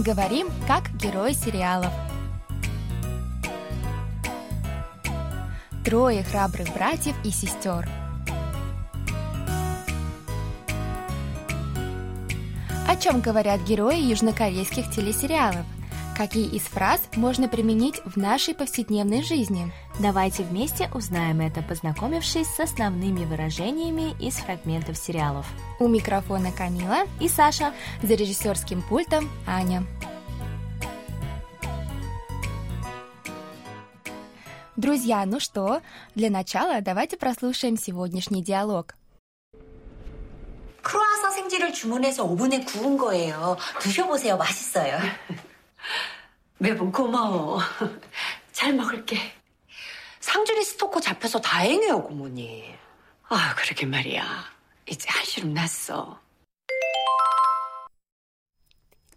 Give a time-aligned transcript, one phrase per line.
[0.00, 1.92] Говорим, как герои сериалов.
[5.84, 7.86] Трое храбрых братьев и сестер.
[12.88, 15.66] О чем говорят герои южнокорейских телесериалов?
[16.17, 19.71] Какие из фраз можно применить в нашей повседневной жизни?
[19.99, 25.45] Давайте вместе узнаем это, познакомившись с основными выражениями из фрагментов сериалов.
[25.79, 27.73] У микрофона Камила И Саша.
[28.01, 29.83] за режиссерским пультом Аня.
[34.75, 35.81] Друзья, ну что,
[36.15, 38.95] для начала давайте прослушаем сегодняшний диалог.
[40.81, 43.57] 크로아상 생지를 주문해서 오븐에 구운 거예요.
[43.81, 44.37] 드셔보세요.
[44.37, 44.99] 맛있어요.
[46.59, 47.59] 매번 고마워.
[48.51, 49.17] 잘 먹을게.
[50.19, 52.73] 상준이 스토커 잡혀서 다행이에요, 고모님.
[53.27, 54.23] 아, 그러게 말이야.
[54.87, 56.19] 이제 한시름 났어.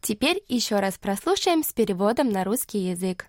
[0.00, 3.26] Теперь еще раз прослушаем с переводом на русский язык.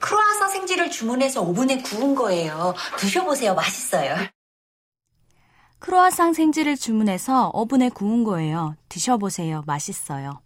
[0.00, 2.74] 크로아상 생지를 주문해서 오븐에 구운 거예요.
[2.98, 3.54] 드셔보세요.
[3.54, 4.16] 맛있어요.
[5.78, 8.76] 크로아상 생지를 주문해서 오븐에 구운 거예요.
[8.88, 9.62] 드셔보세요.
[9.66, 10.40] 맛있어요.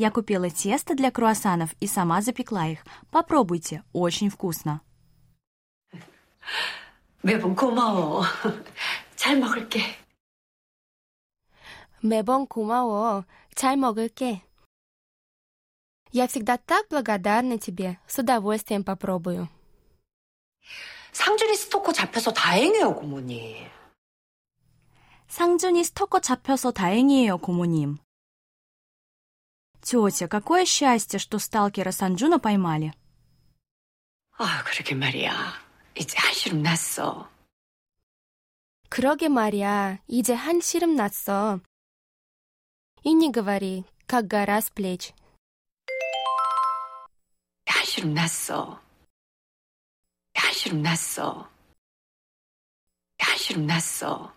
[0.00, 2.84] Я купила тесто для круассанов и сама запекла их.
[3.10, 4.82] Попробуйте, очень вкусно.
[7.22, 8.24] 매번 고마워.
[9.16, 9.82] 잘 먹을게.
[12.02, 13.24] 매번 고마워.
[13.54, 14.42] 잘 먹을게.
[16.12, 17.98] Я всегда так благодарна тебе.
[18.06, 19.48] С удовольствием попробую.
[21.12, 23.66] 상준이 스토커 잡혀서 다행이에요, 고모님.
[25.28, 27.98] 상준이 스토커 잡혀서 다행이에요, 고모님.
[29.80, 32.92] Тетя, какое счастье, что сталкера Санджуна поймали.
[34.38, 35.32] 아, 그러게 말이야.
[35.94, 37.28] 이제 한시름 났어.
[38.88, 39.98] 그러게 말이야.
[40.08, 41.60] 이제 한시름 났어.
[43.02, 45.14] И не говори, как гора с плеч.
[47.66, 48.80] 한시름 났어.
[50.34, 51.48] 한시름 났어.
[53.18, 54.34] 한시름 났어.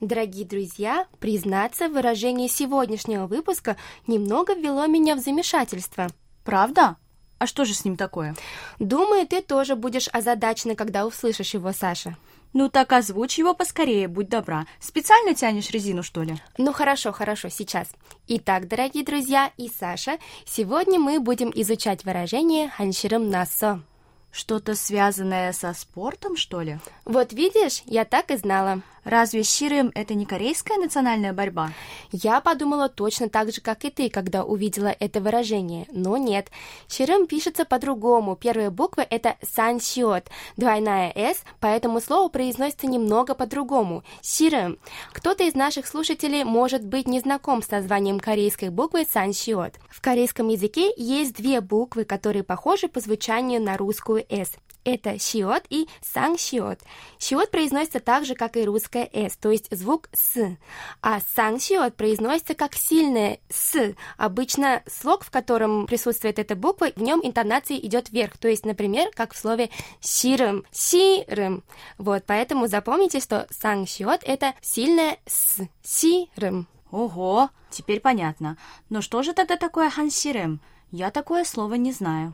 [0.00, 3.76] Дорогие друзья, признаться, выражение сегодняшнего выпуска
[4.06, 6.06] немного ввело меня в замешательство.
[6.44, 6.96] Правда?
[7.38, 8.36] А что же с ним такое?
[8.78, 12.16] Думаю, ты тоже будешь озадачена, когда услышишь его, Саша.
[12.52, 14.66] Ну так озвучь его поскорее, будь добра.
[14.78, 16.36] Специально тянешь резину, что ли?
[16.58, 17.88] Ну хорошо, хорошо, сейчас.
[18.28, 23.82] Итак, дорогие друзья и Саша, сегодня мы будем изучать выражение «ханширым насо».
[24.30, 26.78] Что-то связанное со спортом, что ли?
[27.04, 28.82] Вот видишь, я так и знала.
[29.04, 31.72] Разве щирым это не корейская национальная борьба?
[32.12, 36.50] Я подумала точно так же, как и ты, когда увидела это выражение, но нет.
[36.88, 38.36] Щирым пишется по-другому.
[38.36, 40.24] Первые буквы это сансиот,
[40.56, 44.04] двойная «с», поэтому слово произносится немного по-другому.
[44.22, 44.78] Щирым.
[45.12, 49.74] Кто-то из наших слушателей может быть не знаком с названием корейской буквы сансиот.
[49.88, 54.52] В корейском языке есть две буквы, которые похожи по звучанию на русскую «с».
[54.84, 56.78] Это щиот и сангщиот.
[57.18, 60.56] Щиот произносится так же, как и русское «с», то есть звук «с».
[61.02, 63.94] А сангщиот произносится как сильное «с».
[64.16, 68.38] Обычно слог, в котором присутствует эта буква, в нем интонация идет вверх.
[68.38, 71.64] То есть, например, как в слове «сирым», «сирым».
[71.98, 76.66] Вот, поэтому запомните, что сангщиот– это сильное «с», «сирым».
[76.90, 78.56] Ого, теперь понятно.
[78.88, 80.60] Но что же тогда такое хансирем?
[80.90, 82.32] Я такое слово не знаю.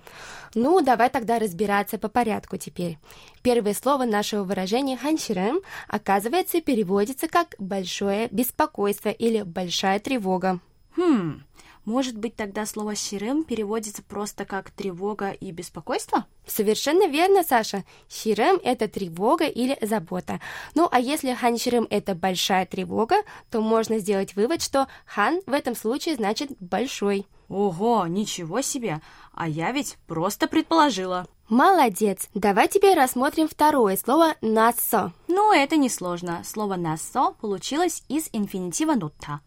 [0.54, 2.98] Ну, давай тогда разбираться по порядку теперь.
[3.42, 10.60] Первое слово нашего выражения «ханширем» оказывается переводится как «большое беспокойство» или «большая тревога».
[10.96, 11.42] Хм,
[11.84, 16.24] может быть тогда слово «щирым» переводится просто как «тревога» и «беспокойство»?
[16.46, 17.84] Совершенно верно, Саша.
[18.08, 20.40] Щирем– это тревога или забота.
[20.74, 23.16] Ну, а если ханширем– это большая тревога,
[23.50, 27.26] то можно сделать вывод, что хан в этом случае значит «большой».
[27.48, 29.00] Ого, ничего себе!
[29.32, 31.26] А я ведь просто предположила.
[31.48, 32.28] Молодец!
[32.34, 35.12] Давай теперь рассмотрим второе слово «насо».
[35.36, 36.42] Ну, это несложно.
[36.44, 39.40] Слово «насо» получилось из инфинитива «нутта».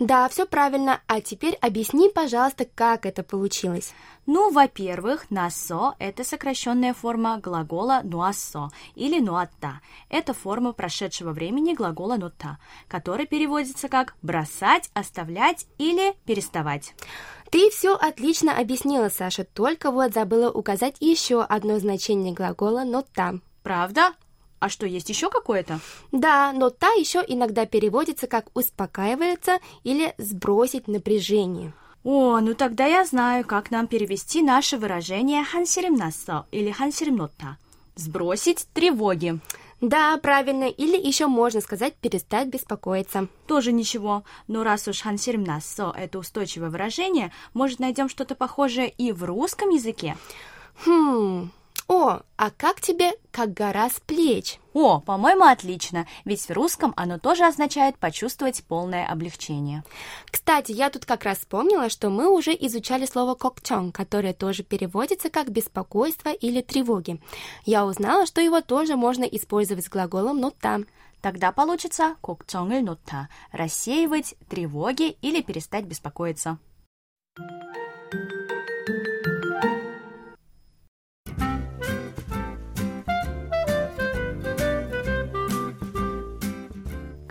[0.00, 1.00] Да, все правильно.
[1.06, 3.94] А теперь объясни, пожалуйста, как это получилось.
[4.26, 9.80] Ну, во-первых, «насо»— это сокращенная форма глагола «нуассо» или «нуатта».
[10.08, 12.58] Это форма прошедшего времени глагола «нутта»,
[12.88, 16.94] который переводится как «бросать», «оставлять» или «переставать».
[17.52, 23.40] Ты все отлично объяснила, Саша, только вот забыла указать еще одно значение глагола «но там».
[23.62, 24.14] Правда?
[24.60, 25.80] А что, есть еще какое-то?
[26.12, 31.72] Да, но та еще иногда переводится как «успокаивается» или «сбросить напряжение».
[32.04, 37.58] О, ну тогда я знаю, как нам перевести наше выражение «хансирим нассо» или «хансирим нотта».
[37.96, 39.40] Сбросить тревоги.
[39.80, 40.64] Да, правильно.
[40.64, 43.28] Или еще можно сказать перестать беспокоиться.
[43.46, 44.24] Тоже ничего.
[44.48, 49.70] Но раз уж хансирм нассо— это устойчивое выражение, может, найдем что-то похожее и в русском
[49.70, 50.16] языке?
[50.84, 51.50] Хм,
[51.88, 54.60] о, а как тебе «как гора с плеч»?
[54.74, 59.82] О, по-моему, отлично, ведь в русском оно тоже означает почувствовать полное облегчение.
[60.30, 65.30] Кстати, я тут как раз вспомнила, что мы уже изучали слово «кокчон», которое тоже переводится
[65.30, 67.22] как «беспокойство» или «тревоги».
[67.64, 70.80] Я узнала, что его тоже можно использовать с глаголом «нута».
[71.22, 76.58] Тогда получится «кокчонг을 нота»– рассеивать тревоги или перестать беспокоиться.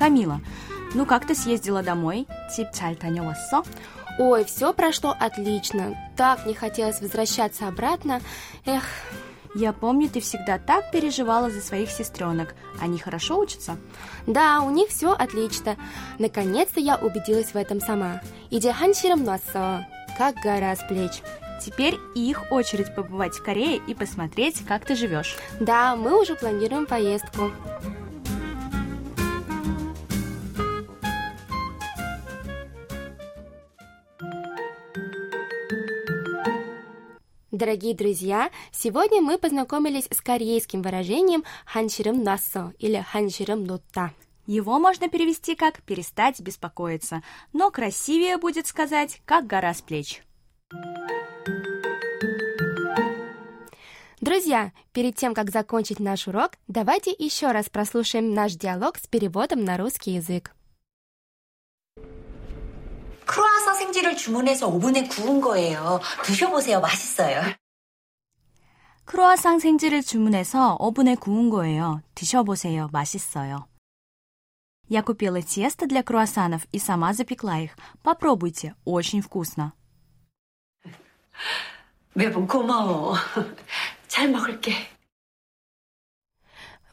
[0.08, 0.40] Камила.
[0.94, 2.28] Ну как ты съездила домой?
[2.56, 3.64] Тип Чальтаневосо?
[4.18, 5.98] Ой, все прошло отлично.
[6.16, 8.22] Так не хотелось возвращаться обратно.
[8.66, 8.86] Эх.
[9.54, 12.56] Я помню, ты всегда так переживала за своих сестренок.
[12.80, 13.76] Они хорошо учатся?
[14.28, 15.76] Да, у них все отлично.
[16.20, 18.22] Наконец-то я убедилась в этом сама.
[18.50, 19.86] Иди ханширам носо.
[20.18, 21.22] Как гора с плеч.
[21.62, 25.36] Теперь их очередь побывать в Корее и посмотреть, как ты живешь.
[25.60, 27.52] Да, мы уже планируем поездку.
[37.58, 44.12] Дорогие друзья, сегодня мы познакомились с корейским выражением «ханширым насо» или «ханширым нутта».
[44.46, 47.24] Его можно перевести как «перестать беспокоиться»,
[47.54, 50.22] но красивее будет сказать «как гора с плеч».
[54.22, 59.66] Друзья, перед тем, как закончить наш урок, давайте еще раз прослушаем наш диалог с переводом
[59.66, 60.54] на русский язык.
[63.27, 66.01] 크로아상 생지를 주문해서 오븐에 구운 거예요.
[66.25, 66.81] 드셔보세요.
[66.81, 67.43] 맛있어요.
[69.05, 72.03] 크로아상 생지를 주문해서 오븐에 구운 거예요.
[72.15, 72.89] 드셔보세요.
[72.93, 73.67] 맛있어요.
[74.89, 77.75] Я купила тесто для круассанов и сама запекла их.
[78.03, 79.73] Попробуйте, очень вкусно.
[82.15, 83.15] 매번 고마워.
[84.07, 84.75] 잘 먹을게.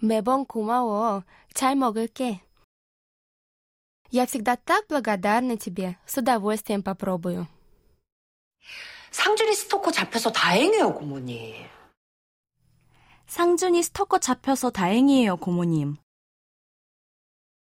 [0.02, 1.24] 매번 고마워.
[1.54, 2.42] 잘 먹을게.
[4.14, 5.98] Я всегда так благодарна тебе.
[6.06, 7.48] С удовольствием попробую.
[9.12, 11.68] 상준이 스토커 잡혀서 다행이에요, 고모님.
[13.28, 15.98] 상준이 스토커 잡혀서 다행이에요, 고모님.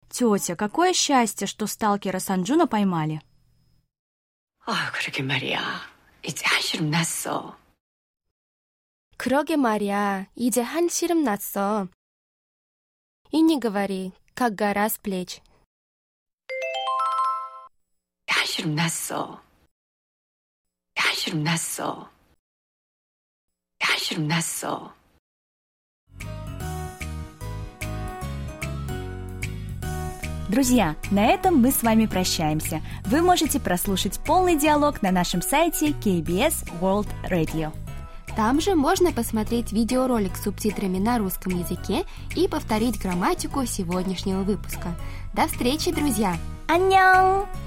[0.09, 3.21] Тетя, какое счастье, что сталкера Санджуна поймали.
[4.65, 5.61] 아, 그러게 말이야.
[6.25, 7.57] 이제 한시름 났어.
[9.17, 10.29] 그러게 말이야.
[10.35, 11.89] 이제 한시름 났어.
[13.31, 15.43] И не говори, как гора с плеч.
[18.63, 19.41] 한시름 났어.
[20.95, 22.09] 한시름 났어.
[23.81, 24.93] 한시름 났어.
[30.49, 32.81] Друзья, на этом мы с вами прощаемся.
[33.05, 37.73] Вы можете прослушать полный диалог на нашем сайте KBS World Radio.
[38.37, 42.05] Там же можно посмотреть видеоролик с субтитрами на русском языке
[42.37, 44.95] и повторить грамматику сегодняшнего выпуска.
[45.35, 46.39] До встречи, друзья!
[46.69, 47.62] 안녕!